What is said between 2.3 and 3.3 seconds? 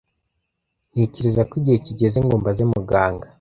mbaze muganga.